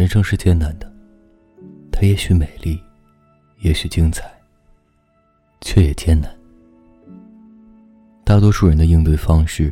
[0.00, 0.90] 人生是艰难的，
[1.92, 2.82] 它也许美丽，
[3.58, 4.32] 也许精彩，
[5.60, 6.34] 却也艰难。
[8.24, 9.70] 大多数人的应对方式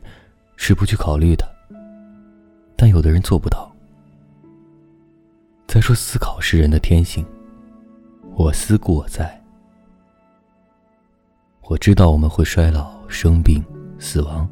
[0.55, 1.49] 是不去考虑它，
[2.77, 3.75] 但有的人做不到。
[5.67, 7.25] 再说，思考是人的天性。
[8.37, 9.43] 我思故我在。
[11.63, 13.65] 我知道我们会衰老、生病、
[13.99, 14.47] 死亡。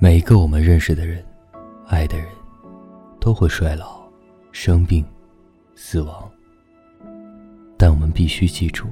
[0.00, 1.24] 每一个我们认识的人、
[1.86, 2.26] 爱的人，
[3.28, 4.00] 都会衰老、
[4.52, 5.04] 生病、
[5.74, 6.26] 死亡。
[7.76, 8.86] 但我们必须记住，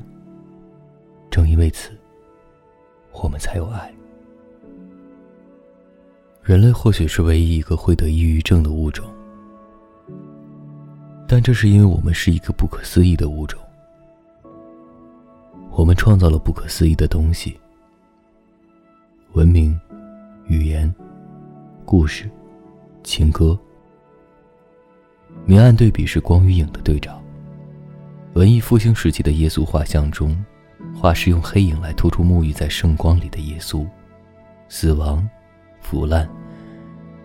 [1.31, 1.91] 正因为此。
[3.15, 3.91] 我们才有爱。
[6.43, 9.07] 人类或许是唯一一个会得抑郁症的物种，
[11.27, 13.59] 但这是因为我们是一个不可思议的物种。
[15.71, 17.59] 我们创造了不可思议的东西：
[19.33, 19.81] 文明、
[20.47, 20.95] 语言、
[21.87, 22.31] 故事、
[23.03, 23.59] 情歌。
[25.47, 27.19] 明暗对比是光与影的对照。
[28.35, 30.37] 文艺复兴时期的耶稣画像中。
[30.95, 33.87] 画师用黑影来突出沐浴在圣光里的耶稣，
[34.67, 35.29] 死亡、
[35.81, 36.27] 腐烂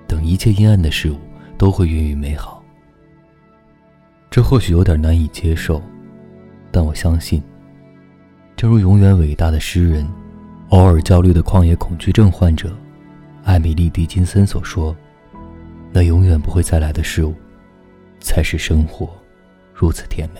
[0.05, 1.17] 等一切阴暗的事物
[1.57, 2.61] 都会孕育美好。
[4.29, 5.81] 这或许有点难以接受，
[6.69, 7.41] 但我相信，
[8.57, 10.05] 正如永远伟大的诗人、
[10.69, 12.75] 偶尔焦虑的旷野恐惧症患者
[13.45, 14.93] 艾米丽·狄金森所说
[15.93, 17.33] ：“那永远不会再来的事物，
[18.21, 19.09] 才是生活
[19.73, 20.39] 如此甜美。”